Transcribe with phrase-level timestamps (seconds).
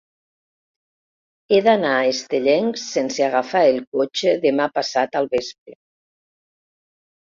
[1.55, 5.81] He d'anar a Estellencs sense agafar el cotxe demà passat al vespre.